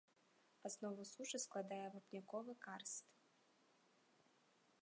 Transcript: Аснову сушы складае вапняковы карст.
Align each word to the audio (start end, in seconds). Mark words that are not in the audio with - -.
Аснову 0.69 1.03
сушы 1.11 1.39
складае 1.45 1.83
вапняковы 1.97 2.53
карст. 2.67 3.05